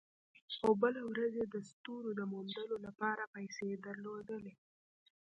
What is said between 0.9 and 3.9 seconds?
ورځ یې د ستورو د موندلو لپاره پیسې